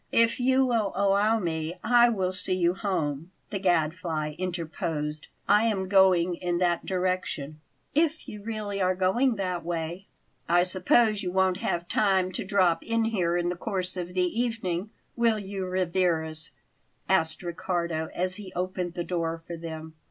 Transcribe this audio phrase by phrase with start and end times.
[0.11, 5.87] "If you will allow me, I will see you home," the Gadfly interposed; "I am
[5.87, 7.59] going in that direction."
[7.93, 10.07] "If you really are going that way"
[10.49, 14.23] "I suppose you won't have time to drop in here in the course of the
[14.41, 16.53] evening, will you, Rivarez?"
[17.07, 19.93] asked Riccardo, as he opened the door for them.